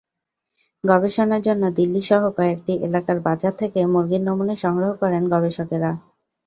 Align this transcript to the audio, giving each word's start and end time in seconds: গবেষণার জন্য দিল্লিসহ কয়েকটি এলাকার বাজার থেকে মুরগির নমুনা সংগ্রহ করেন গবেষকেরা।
গবেষণার 0.83 1.41
জন্য 1.41 1.63
দিল্লিসহ 1.77 2.21
কয়েকটি 2.37 2.73
এলাকার 2.87 3.17
বাজার 3.27 3.53
থেকে 3.61 3.79
মুরগির 3.93 4.21
নমুনা 4.27 4.55
সংগ্রহ 4.63 4.91
করেন 5.01 5.23
গবেষকেরা। 5.33 5.91